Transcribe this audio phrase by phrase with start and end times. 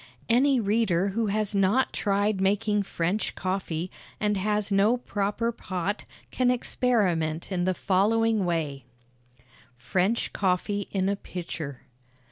[0.29, 6.49] Any reader who has not tried making French coffee, and has no proper pot, can
[6.49, 8.85] experiment in the following way:
[9.77, 11.81] FRENCH COFFEE IN A PITCHER.